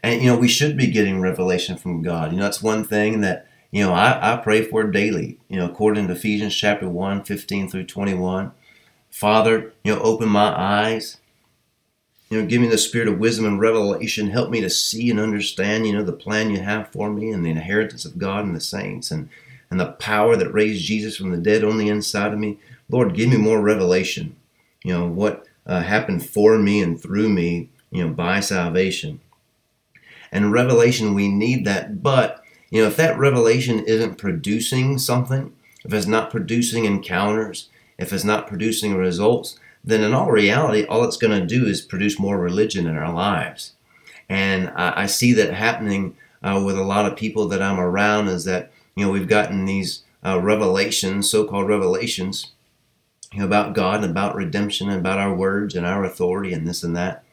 and 0.03 0.23
you 0.23 0.29
know, 0.29 0.39
we 0.39 0.49
should 0.49 0.77
be 0.77 0.87
getting 0.87 1.21
revelation 1.21 1.77
from 1.77 2.03
God. 2.03 2.31
You 2.31 2.39
know, 2.39 2.45
that's 2.45 2.63
one 2.63 2.85
thing 2.85 3.23
that, 3.23 3.50
you 3.71 3.85
know, 3.85 3.93
I, 3.93 4.35
I 4.35 4.37
pray 4.37 4.63
for 4.63 4.83
it 4.83 4.93
daily, 4.93 5.39
you 5.49 5.57
know, 5.57 5.67
according 5.67 6.09
to 6.09 6.15
Ephesians 6.15 6.55
chapter 6.55 6.89
1, 6.89 7.25
15 7.25 7.69
through 7.69 7.87
21. 7.87 8.53
Father, 9.11 9.73
you 9.85 9.95
know, 9.95 10.01
open 10.01 10.29
my 10.29 10.57
eyes 10.57 11.19
you 12.31 12.41
know, 12.41 12.47
give 12.47 12.61
me 12.61 12.69
the 12.69 12.79
spirit 12.79 13.09
of 13.09 13.19
wisdom 13.19 13.45
and 13.45 13.61
revelation. 13.61 14.31
Help 14.31 14.51
me 14.51 14.61
to 14.61 14.71
see 14.71 15.11
and 15.11 15.19
understand, 15.19 15.87
you 15.87 15.93
know, 15.93 16.05
the 16.05 16.13
plan 16.13 16.51
you 16.51 16.61
have 16.61 16.89
for 16.93 17.11
me 17.11 17.31
and 17.31 17.45
the 17.45 17.51
inheritance 17.51 18.05
of 18.05 18.19
God 18.19 18.45
and 18.45 18.55
the 18.55 18.61
saints 18.61 19.11
and, 19.11 19.29
and 19.69 19.81
the 19.81 19.93
power 19.93 20.37
that 20.37 20.53
raised 20.53 20.85
Jesus 20.85 21.17
from 21.17 21.33
the 21.33 21.39
dead 21.39 21.65
on 21.65 21.77
the 21.77 21.89
inside 21.89 22.33
of 22.33 22.39
me. 22.39 22.59
Lord, 22.89 23.15
give 23.15 23.29
me 23.31 23.37
more 23.37 23.61
revelation, 23.61 24.37
you 24.85 24.93
know, 24.93 25.09
what 25.09 25.45
uh, 25.67 25.83
happened 25.83 26.25
for 26.25 26.57
me 26.57 26.81
and 26.81 27.01
through 27.01 27.29
me, 27.29 27.69
you 27.91 28.07
know, 28.07 28.13
by 28.13 28.39
salvation. 28.39 29.21
And 30.31 30.53
revelation, 30.53 31.15
we 31.15 31.27
need 31.27 31.65
that. 31.65 32.01
But, 32.01 32.45
you 32.71 32.81
know, 32.81 32.89
if 32.89 32.97
that 32.97 33.19
revelation 33.19 33.81
isn't 33.81 34.17
producing 34.17 34.99
something, 34.99 35.53
if 35.85 35.93
it's 35.93 36.07
not 36.07 36.31
producing 36.31 36.85
encounters, 36.85 37.69
if 37.99 38.13
it's 38.13 38.25
not 38.25 38.47
producing 38.47 38.97
results, 38.97 39.59
then 39.83 40.03
in 40.03 40.15
all 40.15 40.31
reality, 40.31 40.85
all 40.85 41.05
it's 41.05 41.17
going 41.17 41.39
to 41.39 41.47
do 41.47 41.67
is 41.67 41.81
produce 41.81 42.19
more 42.19 42.39
religion 42.39 42.87
in 42.87 42.97
our 42.97 43.13
lives. 43.13 43.73
And 44.29 44.69
I, 44.71 45.03
I 45.03 45.07
see 45.07 45.33
that 45.35 45.55
happening 45.55 46.17
uh, 46.43 46.63
with 46.65 46.79
a 46.79 46.85
lot 46.85 47.07
of 47.07 47.19
people 47.19 47.49
that 47.49 47.63
I'm 47.63 47.81
around 47.81 48.29
is 48.29 48.45
that, 48.45 48.73
you 48.95 49.05
know, 49.05 49.11
we've 49.11 49.29
gotten 49.29 49.65
these 49.65 50.05
uh, 50.25 50.41
revelations, 50.41 51.29
so 51.31 51.45
called 51.45 51.69
revelations, 51.69 52.53
you 53.33 53.41
know, 53.41 53.47
about 53.47 53.75
God 53.75 54.03
and 54.03 54.11
about 54.11 54.35
redemption 54.35 54.89
and 54.89 55.01
about 55.01 55.19
our 55.19 55.35
words 55.35 55.75
and 55.75 55.87
our 55.87 56.05
authority 56.05 56.53
and 56.53 56.69
this 56.69 56.83
and 56.83 56.97
that. 56.97 57.25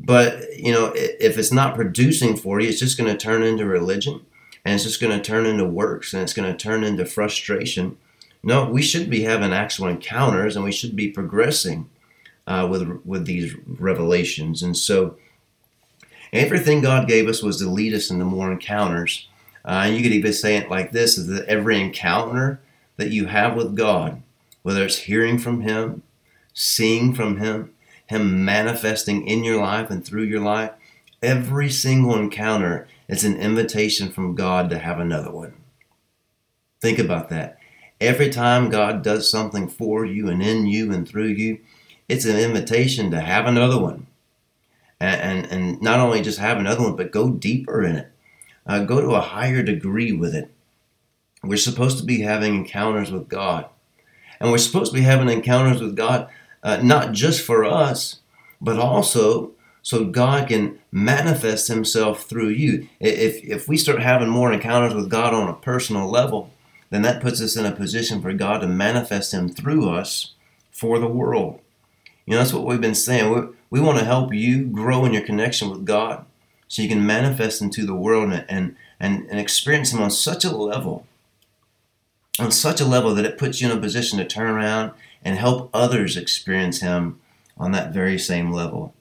But, 0.00 0.56
you 0.56 0.70
know, 0.70 0.92
if 0.94 1.38
it's 1.38 1.52
not 1.52 1.74
producing 1.74 2.36
for 2.36 2.60
you, 2.60 2.68
it's 2.68 2.78
just 2.78 2.96
going 2.96 3.10
to 3.10 3.16
turn 3.16 3.42
into 3.42 3.66
religion 3.66 4.24
and 4.68 4.74
it's 4.74 4.84
just 4.84 5.00
going 5.00 5.16
to 5.16 5.24
turn 5.24 5.46
into 5.46 5.64
works 5.64 6.12
and 6.12 6.22
it's 6.22 6.34
going 6.34 6.50
to 6.50 6.56
turn 6.56 6.84
into 6.84 7.04
frustration 7.04 7.96
no, 8.42 8.68
we 8.68 8.82
should 8.82 9.10
be 9.10 9.22
having 9.22 9.52
actual 9.52 9.88
encounters 9.88 10.54
and 10.54 10.64
we 10.64 10.72
should 10.72 10.94
be 10.94 11.10
progressing 11.10 11.88
uh, 12.46 12.66
with, 12.70 13.00
with 13.04 13.26
these 13.26 13.54
revelations. 13.66 14.62
And 14.62 14.76
so 14.76 15.16
everything 16.32 16.80
God 16.80 17.08
gave 17.08 17.28
us 17.28 17.42
was 17.42 17.58
to 17.58 17.68
lead 17.68 17.94
us 17.94 18.10
into 18.10 18.24
more 18.24 18.52
encounters. 18.52 19.28
Uh, 19.64 19.82
and 19.86 19.96
you 19.96 20.02
could 20.02 20.12
even 20.12 20.32
say 20.32 20.56
it 20.56 20.70
like 20.70 20.92
this 20.92 21.18
is 21.18 21.26
that 21.26 21.46
every 21.46 21.80
encounter 21.80 22.60
that 22.96 23.10
you 23.10 23.26
have 23.26 23.56
with 23.56 23.76
God, 23.76 24.22
whether 24.62 24.84
it's 24.84 25.00
hearing 25.00 25.38
from 25.38 25.62
Him, 25.62 26.02
seeing 26.54 27.14
from 27.14 27.38
Him, 27.38 27.72
Him 28.06 28.44
manifesting 28.44 29.26
in 29.26 29.44
your 29.44 29.60
life 29.60 29.90
and 29.90 30.04
through 30.04 30.24
your 30.24 30.40
life, 30.40 30.72
every 31.22 31.68
single 31.68 32.16
encounter 32.16 32.86
is 33.08 33.24
an 33.24 33.36
invitation 33.36 34.10
from 34.10 34.34
God 34.34 34.70
to 34.70 34.78
have 34.78 35.00
another 35.00 35.30
one. 35.30 35.54
Think 36.80 36.98
about 36.98 37.30
that. 37.30 37.58
Every 38.00 38.28
time 38.28 38.70
God 38.70 39.02
does 39.02 39.30
something 39.30 39.68
for 39.68 40.04
you 40.04 40.28
and 40.28 40.42
in 40.42 40.66
you 40.66 40.92
and 40.92 41.08
through 41.08 41.28
you, 41.28 41.58
it's 42.08 42.24
an 42.24 42.38
invitation 42.38 43.10
to 43.10 43.20
have 43.20 43.46
another 43.46 43.78
one. 43.78 44.06
And, 45.00 45.20
and, 45.20 45.52
and 45.52 45.82
not 45.82 46.00
only 46.00 46.22
just 46.22 46.38
have 46.38 46.58
another 46.58 46.82
one, 46.82 46.96
but 46.96 47.10
go 47.10 47.30
deeper 47.30 47.82
in 47.82 47.96
it. 47.96 48.12
Uh, 48.66 48.84
go 48.84 49.00
to 49.00 49.14
a 49.14 49.20
higher 49.20 49.62
degree 49.62 50.12
with 50.12 50.34
it. 50.34 50.50
We're 51.42 51.56
supposed 51.56 51.98
to 51.98 52.04
be 52.04 52.20
having 52.20 52.54
encounters 52.54 53.10
with 53.10 53.28
God. 53.28 53.66
And 54.40 54.50
we're 54.50 54.58
supposed 54.58 54.92
to 54.92 54.98
be 54.98 55.04
having 55.04 55.28
encounters 55.28 55.80
with 55.80 55.96
God 55.96 56.28
uh, 56.62 56.78
not 56.82 57.12
just 57.12 57.42
for 57.42 57.64
us, 57.64 58.20
but 58.60 58.78
also 58.78 59.52
so 59.88 60.04
God 60.04 60.48
can 60.48 60.78
manifest 60.92 61.68
Himself 61.68 62.24
through 62.24 62.50
you. 62.50 62.90
If, 63.00 63.42
if 63.42 63.68
we 63.68 63.78
start 63.78 64.02
having 64.02 64.28
more 64.28 64.52
encounters 64.52 64.92
with 64.92 65.08
God 65.08 65.32
on 65.32 65.48
a 65.48 65.54
personal 65.54 66.10
level, 66.10 66.50
then 66.90 67.00
that 67.00 67.22
puts 67.22 67.40
us 67.40 67.56
in 67.56 67.64
a 67.64 67.72
position 67.72 68.20
for 68.20 68.34
God 68.34 68.58
to 68.58 68.66
manifest 68.66 69.32
Him 69.32 69.48
through 69.48 69.88
us 69.88 70.34
for 70.70 70.98
the 70.98 71.08
world. 71.08 71.60
You 72.26 72.32
know, 72.32 72.40
that's 72.40 72.52
what 72.52 72.66
we've 72.66 72.82
been 72.82 72.94
saying. 72.94 73.32
We, 73.32 73.40
we 73.70 73.80
want 73.80 73.98
to 73.98 74.04
help 74.04 74.34
you 74.34 74.64
grow 74.64 75.06
in 75.06 75.14
your 75.14 75.24
connection 75.24 75.70
with 75.70 75.86
God 75.86 76.26
so 76.66 76.82
you 76.82 76.88
can 76.90 77.06
manifest 77.06 77.62
into 77.62 77.86
the 77.86 77.94
world 77.94 78.30
and, 78.30 78.76
and, 79.00 79.26
and 79.30 79.40
experience 79.40 79.94
Him 79.94 80.02
on 80.02 80.10
such 80.10 80.44
a 80.44 80.54
level, 80.54 81.06
on 82.38 82.50
such 82.50 82.82
a 82.82 82.86
level 82.86 83.14
that 83.14 83.24
it 83.24 83.38
puts 83.38 83.62
you 83.62 83.70
in 83.70 83.78
a 83.78 83.80
position 83.80 84.18
to 84.18 84.26
turn 84.26 84.50
around 84.50 84.92
and 85.24 85.38
help 85.38 85.70
others 85.72 86.18
experience 86.18 86.82
Him 86.82 87.18
on 87.56 87.72
that 87.72 87.94
very 87.94 88.18
same 88.18 88.52
level. 88.52 88.92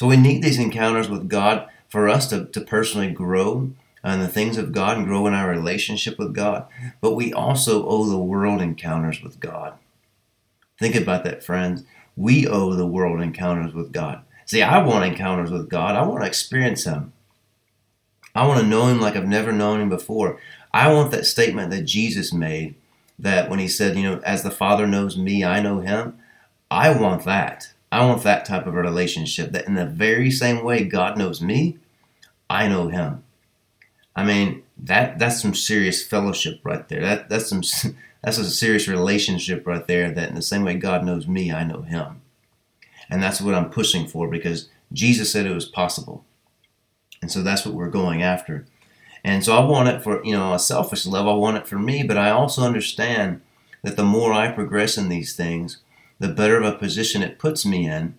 So 0.00 0.06
we 0.06 0.16
need 0.16 0.42
these 0.42 0.58
encounters 0.58 1.10
with 1.10 1.28
God 1.28 1.68
for 1.86 2.08
us 2.08 2.26
to, 2.28 2.46
to 2.46 2.60
personally 2.62 3.10
grow 3.10 3.72
and 4.02 4.22
the 4.22 4.28
things 4.28 4.56
of 4.56 4.72
God 4.72 4.96
and 4.96 5.06
grow 5.06 5.26
in 5.26 5.34
our 5.34 5.50
relationship 5.50 6.18
with 6.18 6.34
God, 6.34 6.66
but 7.02 7.12
we 7.12 7.34
also 7.34 7.86
owe 7.86 8.06
the 8.08 8.16
world 8.16 8.62
encounters 8.62 9.20
with 9.20 9.40
God. 9.40 9.74
Think 10.78 10.94
about 10.94 11.24
that, 11.24 11.44
friends. 11.44 11.84
We 12.16 12.46
owe 12.46 12.72
the 12.72 12.86
world 12.86 13.20
encounters 13.20 13.74
with 13.74 13.92
God. 13.92 14.22
See, 14.46 14.62
I 14.62 14.82
want 14.82 15.04
encounters 15.04 15.50
with 15.50 15.68
God. 15.68 15.94
I 15.96 16.06
want 16.06 16.22
to 16.22 16.26
experience 16.26 16.84
Him. 16.84 17.12
I 18.34 18.46
want 18.46 18.60
to 18.62 18.66
know 18.66 18.86
Him 18.86 19.02
like 19.02 19.16
I've 19.16 19.28
never 19.28 19.52
known 19.52 19.82
Him 19.82 19.90
before. 19.90 20.40
I 20.72 20.90
want 20.90 21.10
that 21.10 21.26
statement 21.26 21.70
that 21.72 21.82
Jesus 21.82 22.32
made 22.32 22.74
that 23.18 23.50
when 23.50 23.58
He 23.58 23.68
said, 23.68 23.98
you 23.98 24.04
know, 24.04 24.20
as 24.20 24.44
the 24.44 24.50
Father 24.50 24.86
knows 24.86 25.18
me, 25.18 25.44
I 25.44 25.60
know 25.60 25.80
Him. 25.80 26.18
I 26.70 26.88
want 26.98 27.26
that. 27.26 27.74
I 27.92 28.04
want 28.06 28.22
that 28.22 28.44
type 28.44 28.66
of 28.66 28.74
a 28.74 28.80
relationship 28.80 29.52
that 29.52 29.66
in 29.66 29.74
the 29.74 29.86
very 29.86 30.30
same 30.30 30.64
way 30.64 30.84
God 30.84 31.18
knows 31.18 31.40
me, 31.40 31.78
I 32.48 32.68
know 32.68 32.88
Him. 32.88 33.24
I 34.14 34.24
mean, 34.24 34.62
that 34.78 35.18
that's 35.18 35.40
some 35.40 35.54
serious 35.54 36.04
fellowship 36.04 36.60
right 36.64 36.88
there. 36.88 37.00
That 37.00 37.28
that's 37.28 37.48
some 37.48 37.62
that's 38.22 38.38
a 38.38 38.50
serious 38.50 38.88
relationship 38.88 39.66
right 39.66 39.86
there. 39.86 40.10
That 40.10 40.28
in 40.28 40.34
the 40.34 40.42
same 40.42 40.64
way 40.64 40.74
God 40.74 41.04
knows 41.04 41.26
me, 41.26 41.52
I 41.52 41.64
know 41.64 41.82
Him, 41.82 42.20
and 43.08 43.22
that's 43.22 43.40
what 43.40 43.54
I'm 43.54 43.70
pushing 43.70 44.06
for 44.06 44.28
because 44.28 44.68
Jesus 44.92 45.32
said 45.32 45.46
it 45.46 45.54
was 45.54 45.66
possible, 45.66 46.24
and 47.22 47.30
so 47.30 47.42
that's 47.42 47.64
what 47.64 47.74
we're 47.74 47.88
going 47.88 48.22
after. 48.22 48.66
And 49.22 49.44
so 49.44 49.54
I 49.54 49.64
want 49.64 49.88
it 49.88 50.02
for 50.02 50.24
you 50.24 50.32
know 50.32 50.54
a 50.54 50.58
selfish 50.58 51.06
level. 51.06 51.32
I 51.32 51.36
want 51.36 51.56
it 51.56 51.68
for 51.68 51.78
me, 51.78 52.02
but 52.02 52.16
I 52.16 52.30
also 52.30 52.62
understand 52.62 53.42
that 53.82 53.96
the 53.96 54.04
more 54.04 54.32
I 54.32 54.50
progress 54.50 54.98
in 54.98 55.08
these 55.08 55.34
things, 55.34 55.78
the 56.20 56.28
better 56.28 56.56
of 56.56 56.64
a 56.64 56.78
position 56.78 57.22
it 57.22 57.38
puts 57.38 57.66
me 57.66 57.88
in, 57.88 58.14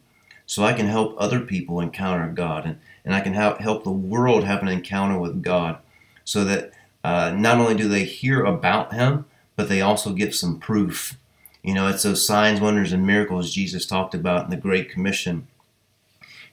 so 0.46 0.64
I 0.64 0.74
can 0.74 0.88
help 0.88 1.16
other 1.18 1.40
people 1.40 1.80
encounter 1.80 2.28
God 2.28 2.66
and 2.66 2.78
and 3.04 3.16
I 3.16 3.22
can 3.22 3.34
help 3.34 3.84
the 3.84 3.92
world 3.92 4.44
have 4.44 4.62
an 4.62 4.68
encounter 4.68 5.18
with 5.18 5.42
God 5.42 5.80
so 6.24 6.44
that 6.44 6.72
uh, 7.04 7.32
not 7.36 7.58
only 7.58 7.76
do 7.76 7.88
they 7.88 8.04
hear 8.04 8.44
about 8.44 8.94
Him, 8.94 9.26
but 9.56 9.70
they 9.70 9.82
also 9.82 10.14
get 10.14 10.36
some 10.36 10.60
proof. 10.60 11.18
You 11.64 11.74
know, 11.74 11.88
it's 11.88 12.04
those 12.04 12.26
signs, 12.26 12.62
wonders, 12.62 12.94
and 12.94 13.06
miracles 13.06 13.54
Jesus 13.54 13.86
talked 13.86 14.14
about 14.14 14.46
in 14.46 14.52
the 14.52 14.58
Great 14.58 14.90
Commission. 14.90 15.48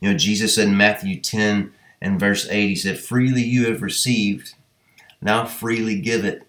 You 0.00 0.11
know, 0.11 0.17
Jesus 0.17 0.55
said 0.55 0.69
in 0.69 0.76
Matthew 0.76 1.21
10 1.21 1.73
and 2.00 2.21
verse 2.21 2.49
8, 2.49 2.69
He 2.69 2.76
said, 2.76 2.99
Freely 2.99 3.43
you 3.43 3.67
have 3.67 3.83
received, 3.83 4.55
now 5.21 5.45
freely 5.45 6.00
give 6.00 6.25
it. 6.25 6.47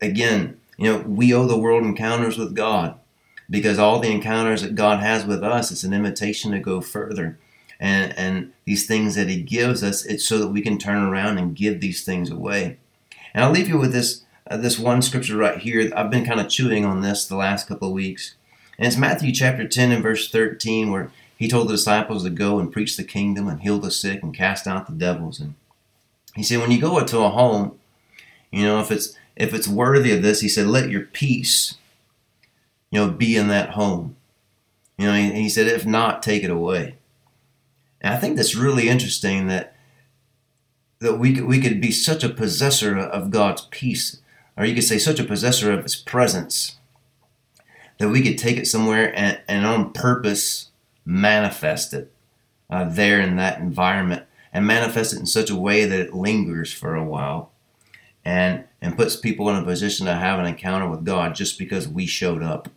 Again, 0.00 0.60
you 0.76 0.92
know, 0.92 0.98
we 0.98 1.32
owe 1.32 1.46
the 1.46 1.58
world 1.58 1.84
encounters 1.84 2.36
with 2.36 2.54
God 2.54 2.98
because 3.48 3.78
all 3.78 4.00
the 4.00 4.10
encounters 4.10 4.62
that 4.62 4.74
God 4.74 5.00
has 5.00 5.24
with 5.24 5.42
us, 5.42 5.70
it's 5.70 5.84
an 5.84 5.92
invitation 5.92 6.52
to 6.52 6.58
go 6.58 6.80
further. 6.80 7.38
And 7.80 8.16
and 8.16 8.52
these 8.64 8.86
things 8.86 9.14
that 9.16 9.28
he 9.28 9.42
gives 9.42 9.82
us 9.82 10.04
it's 10.04 10.24
so 10.24 10.38
that 10.38 10.48
we 10.48 10.62
can 10.62 10.78
turn 10.78 11.02
around 11.02 11.38
and 11.38 11.56
give 11.56 11.80
these 11.80 12.04
things 12.04 12.30
away. 12.30 12.78
And 13.34 13.44
i'll 13.44 13.50
leave 13.50 13.68
you 13.68 13.78
with 13.78 13.92
this 13.92 14.22
uh, 14.48 14.56
this 14.56 14.78
one 14.78 15.02
scripture 15.02 15.36
right 15.36 15.58
here. 15.58 15.90
I've 15.94 16.10
been 16.10 16.24
kind 16.24 16.40
of 16.40 16.48
chewing 16.48 16.84
on 16.84 17.00
this 17.00 17.26
the 17.26 17.36
last 17.36 17.66
couple 17.66 17.88
of 17.88 17.94
weeks. 17.94 18.34
And 18.78 18.86
it's 18.86 18.96
matthew 18.96 19.32
chapter 19.32 19.66
10 19.66 19.92
and 19.92 20.02
verse 20.02 20.30
13 20.30 20.90
where 20.90 21.10
he 21.36 21.48
told 21.48 21.68
the 21.68 21.74
disciples 21.74 22.22
to 22.22 22.30
go 22.30 22.60
and 22.60 22.72
preach 22.72 22.96
the 22.96 23.04
kingdom 23.04 23.48
and 23.48 23.60
heal 23.60 23.78
the 23.78 23.90
sick 23.90 24.22
and 24.22 24.32
cast 24.32 24.66
out 24.66 24.86
the 24.86 24.92
devils. 24.92 25.40
And 25.40 25.54
he 26.34 26.42
said 26.42 26.60
when 26.60 26.70
you 26.70 26.80
go 26.80 26.98
into 26.98 27.18
a 27.18 27.30
home 27.30 27.78
you 28.50 28.64
know 28.64 28.80
if 28.80 28.90
it's 28.90 29.16
if 29.36 29.52
it's 29.52 29.68
worthy 29.68 30.12
of 30.12 30.22
this 30.22 30.40
he 30.40 30.48
said 30.48 30.66
let 30.66 30.90
your 30.90 31.02
peace 31.02 31.76
you 32.94 33.00
know 33.00 33.10
be 33.10 33.36
in 33.36 33.48
that 33.48 33.70
home 33.70 34.16
you 34.96 35.06
know 35.06 35.12
and 35.12 35.36
he 35.36 35.48
said 35.50 35.66
if 35.66 35.84
not 35.84 36.22
take 36.22 36.42
it 36.42 36.50
away 36.50 36.96
and 38.00 38.12
I 38.12 38.18
think 38.18 38.36
that's 38.36 38.54
really 38.54 38.88
interesting 38.88 39.46
that 39.46 39.74
that 41.00 41.18
we 41.18 41.34
could, 41.34 41.46
we 41.46 41.58
could 41.58 41.80
be 41.80 41.90
such 41.90 42.22
a 42.22 42.28
possessor 42.28 42.98
of 42.98 43.30
God's 43.30 43.66
peace, 43.70 44.20
or 44.56 44.66
you 44.66 44.74
could 44.74 44.84
say 44.84 44.98
such 44.98 45.18
a 45.18 45.24
possessor 45.24 45.72
of 45.72 45.82
His 45.82 45.96
presence, 45.96 46.76
that 47.98 48.10
we 48.10 48.22
could 48.22 48.38
take 48.38 48.58
it 48.58 48.66
somewhere 48.66 49.12
and, 49.18 49.40
and 49.48 49.66
on 49.66 49.92
purpose 49.92 50.70
manifest 51.06 51.94
it 51.94 52.12
uh, 52.68 52.84
there 52.84 53.20
in 53.20 53.36
that 53.36 53.58
environment 53.58 54.24
and 54.52 54.66
manifest 54.66 55.14
it 55.14 55.18
in 55.18 55.26
such 55.26 55.50
a 55.50 55.56
way 55.56 55.86
that 55.86 56.00
it 56.00 56.14
lingers 56.14 56.72
for 56.72 56.94
a 56.94 57.04
while. 57.04 57.52
and, 58.24 58.64
and 58.80 58.96
puts 58.96 59.16
people 59.16 59.48
in 59.48 59.56
a 59.56 59.64
position 59.64 60.06
to 60.06 60.14
have 60.14 60.38
an 60.38 60.46
encounter 60.46 60.88
with 60.88 61.04
God 61.04 61.34
just 61.34 61.58
because 61.58 61.88
we 61.88 62.06
showed 62.06 62.42
up. 62.42 62.68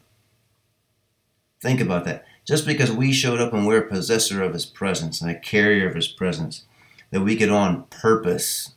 Think 1.62 1.82
about 1.82 2.06
that. 2.06 2.26
Just 2.46 2.66
because 2.66 2.92
we 2.92 3.12
showed 3.12 3.42
up 3.42 3.54
and 3.54 3.66
we're 3.66 3.84
a 3.84 3.90
possessor 3.90 4.42
of 4.42 4.54
His 4.54 4.66
presence 4.66 5.22
and 5.22 5.30
a 5.30 5.40
carrier 5.40 5.88
of 5.88 5.96
His 5.96 6.08
presence, 6.08 6.64
that 7.12 7.22
we 7.22 7.36
could 7.36 7.50
on 7.50 7.84
purpose, 7.86 8.76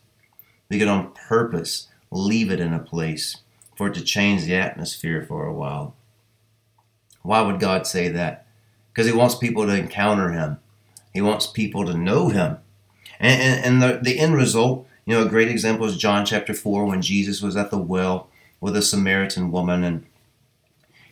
we 0.68 0.78
could 0.78 0.88
on 0.88 1.12
purpose 1.12 1.88
leave 2.10 2.50
it 2.50 2.60
in 2.60 2.72
a 2.72 2.78
place 2.78 3.38
for 3.76 3.88
it 3.88 3.94
to 3.94 4.02
change 4.02 4.44
the 4.44 4.54
atmosphere 4.54 5.24
for 5.26 5.46
a 5.46 5.52
while. 5.52 5.94
Why 7.22 7.42
would 7.42 7.60
God 7.60 7.86
say 7.86 8.08
that? 8.08 8.46
Because 8.92 9.06
He 9.06 9.12
wants 9.12 9.34
people 9.34 9.66
to 9.66 9.76
encounter 9.76 10.30
Him. 10.30 10.58
He 11.12 11.20
wants 11.20 11.46
people 11.46 11.84
to 11.86 11.94
know 11.94 12.28
Him. 12.28 12.58
And, 13.18 13.42
and, 13.42 13.64
and 13.64 13.82
the, 13.82 14.00
the 14.02 14.18
end 14.18 14.34
result, 14.34 14.86
you 15.04 15.14
know, 15.14 15.24
a 15.24 15.28
great 15.28 15.48
example 15.48 15.86
is 15.86 15.96
John 15.96 16.24
chapter 16.24 16.54
4 16.54 16.86
when 16.86 17.02
Jesus 17.02 17.42
was 17.42 17.56
at 17.56 17.70
the 17.70 17.78
well 17.78 18.28
with 18.60 18.74
a 18.74 18.82
Samaritan 18.82 19.50
woman. 19.50 19.84
And, 19.84 20.06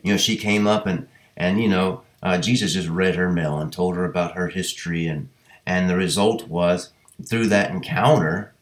you 0.02 0.12
know, 0.12 0.18
she 0.18 0.36
came 0.36 0.66
up 0.66 0.86
and, 0.86 1.08
and 1.38 1.62
you 1.62 1.68
know, 1.68 2.02
uh, 2.22 2.36
Jesus 2.36 2.74
just 2.74 2.88
read 2.88 3.14
her 3.14 3.30
mail 3.30 3.58
and 3.58 3.72
told 3.72 3.96
her 3.96 4.04
about 4.04 4.34
her 4.34 4.48
history. 4.48 5.06
And, 5.06 5.30
and 5.64 5.88
the 5.88 5.96
result 5.96 6.48
was 6.48 6.92
through 7.24 7.46
that 7.46 7.70
encounter 7.70 8.52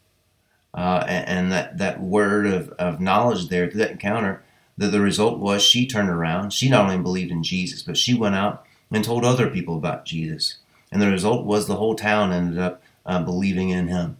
uh, 0.74 1.04
and, 1.08 1.28
and, 1.28 1.52
that, 1.52 1.78
that 1.78 2.00
word 2.00 2.46
of, 2.46 2.68
of 2.72 3.00
knowledge 3.00 3.48
there, 3.48 3.68
through 3.68 3.80
that 3.80 3.92
encounter, 3.92 4.44
that 4.76 4.88
the 4.88 5.00
result 5.00 5.38
was 5.38 5.62
she 5.62 5.86
turned 5.86 6.10
around. 6.10 6.52
She 6.52 6.68
not 6.68 6.84
only 6.84 7.02
believed 7.02 7.30
in 7.30 7.42
Jesus, 7.42 7.82
but 7.82 7.96
she 7.96 8.12
went 8.12 8.34
out 8.34 8.66
and 8.92 9.02
told 9.02 9.24
other 9.24 9.48
people 9.48 9.76
about 9.76 10.04
Jesus. 10.04 10.58
And 10.92 11.00
the 11.00 11.10
result 11.10 11.46
was 11.46 11.66
the 11.66 11.76
whole 11.76 11.94
town 11.94 12.30
ended 12.30 12.58
up 12.58 12.82
uh, 13.06 13.22
believing 13.22 13.70
in 13.70 13.88
him. 13.88 14.18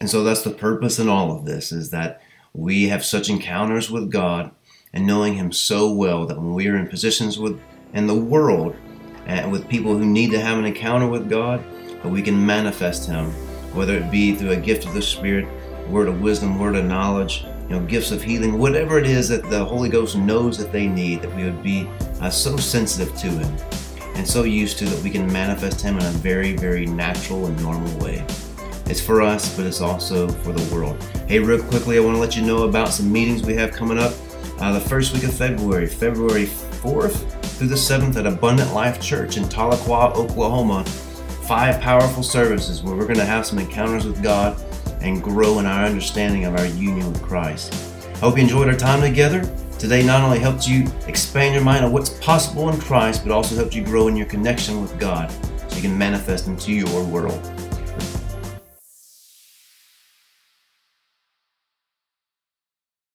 And 0.00 0.10
so 0.10 0.22
that's 0.22 0.42
the 0.42 0.50
purpose 0.50 0.98
in 0.98 1.08
all 1.08 1.32
of 1.34 1.46
this 1.46 1.72
is 1.72 1.90
that 1.90 2.20
we 2.52 2.88
have 2.88 3.04
such 3.04 3.30
encounters 3.30 3.90
with 3.90 4.10
God 4.10 4.50
and 4.92 5.06
knowing 5.06 5.34
him 5.34 5.52
so 5.52 5.92
well 5.92 6.26
that 6.26 6.36
when 6.36 6.54
we 6.54 6.68
are 6.68 6.76
in 6.76 6.88
positions 6.88 7.38
with 7.38 7.60
in 7.94 8.06
the 8.06 8.14
world 8.14 8.76
and 9.26 9.50
with 9.50 9.68
people 9.68 9.96
who 9.96 10.04
need 10.04 10.30
to 10.30 10.40
have 10.40 10.58
an 10.58 10.64
encounter 10.64 11.08
with 11.08 11.28
God, 11.28 11.62
that 12.02 12.08
we 12.08 12.22
can 12.22 12.44
manifest 12.44 13.08
him, 13.08 13.30
whether 13.74 13.96
it 13.96 14.10
be 14.10 14.34
through 14.34 14.52
a 14.52 14.56
gift 14.56 14.86
of 14.86 14.94
the 14.94 15.02
Spirit, 15.02 15.46
word 15.88 16.08
of 16.08 16.20
wisdom, 16.20 16.58
word 16.58 16.76
of 16.76 16.84
knowledge, 16.84 17.44
you 17.68 17.78
know, 17.78 17.84
gifts 17.84 18.10
of 18.10 18.22
healing, 18.22 18.58
whatever 18.58 18.98
it 18.98 19.06
is 19.06 19.28
that 19.28 19.48
the 19.50 19.62
Holy 19.62 19.88
Ghost 19.88 20.16
knows 20.16 20.56
that 20.58 20.72
they 20.72 20.86
need, 20.86 21.22
that 21.22 21.34
we 21.34 21.44
would 21.44 21.62
be 21.62 21.88
uh, 22.20 22.30
so 22.30 22.56
sensitive 22.56 23.14
to 23.16 23.28
Him 23.28 23.56
and 24.14 24.26
so 24.26 24.42
used 24.42 24.78
to 24.78 24.84
that 24.86 25.02
we 25.02 25.10
can 25.10 25.30
manifest 25.32 25.80
Him 25.80 25.98
in 25.98 26.04
a 26.04 26.10
very, 26.10 26.56
very 26.56 26.86
natural 26.86 27.46
and 27.46 27.60
normal 27.62 27.96
way. 27.98 28.24
It's 28.86 29.00
for 29.00 29.20
us, 29.20 29.54
but 29.54 29.66
it's 29.66 29.82
also 29.82 30.28
for 30.28 30.52
the 30.52 30.74
world. 30.74 31.02
Hey, 31.28 31.38
real 31.38 31.62
quickly, 31.62 31.98
I 31.98 32.00
want 32.00 32.16
to 32.16 32.20
let 32.20 32.36
you 32.36 32.42
know 32.42 32.64
about 32.64 32.88
some 32.88 33.12
meetings 33.12 33.42
we 33.42 33.54
have 33.54 33.72
coming 33.72 33.98
up. 33.98 34.14
Uh, 34.60 34.72
the 34.72 34.80
first 34.80 35.14
week 35.14 35.22
of 35.22 35.32
February, 35.32 35.86
February 35.86 36.46
4th 36.46 37.40
through 37.58 37.68
the 37.68 37.76
7th 37.76 38.16
at 38.16 38.26
Abundant 38.26 38.72
Life 38.74 39.00
Church 39.00 39.36
in 39.36 39.44
Tahlequah, 39.44 40.16
Oklahoma. 40.16 40.84
Five 41.46 41.80
powerful 41.80 42.24
services 42.24 42.82
where 42.82 42.96
we're 42.96 43.06
going 43.06 43.20
to 43.20 43.24
have 43.24 43.46
some 43.46 43.60
encounters 43.60 44.04
with 44.04 44.20
God 44.20 44.60
and 45.00 45.22
grow 45.22 45.60
in 45.60 45.66
our 45.66 45.84
understanding 45.84 46.44
of 46.44 46.56
our 46.56 46.66
union 46.66 47.12
with 47.12 47.22
Christ. 47.22 47.72
I 48.14 48.18
hope 48.18 48.36
you 48.36 48.42
enjoyed 48.42 48.66
our 48.66 48.74
time 48.74 49.00
together. 49.00 49.48
Today 49.78 50.04
not 50.04 50.22
only 50.22 50.40
helped 50.40 50.66
you 50.66 50.88
expand 51.06 51.54
your 51.54 51.62
mind 51.62 51.84
on 51.84 51.92
what's 51.92 52.10
possible 52.10 52.68
in 52.68 52.80
Christ, 52.80 53.22
but 53.22 53.32
also 53.32 53.54
helped 53.54 53.76
you 53.76 53.84
grow 53.84 54.08
in 54.08 54.16
your 54.16 54.26
connection 54.26 54.82
with 54.82 54.98
God 54.98 55.30
so 55.68 55.76
you 55.76 55.82
can 55.82 55.96
manifest 55.96 56.48
into 56.48 56.72
your 56.72 57.04
world. 57.04 57.40